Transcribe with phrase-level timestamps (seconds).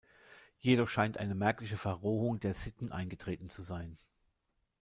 [0.57, 3.99] Jedoch scheint eine merkliche Verrohung der Sitten eingetreten zu sein.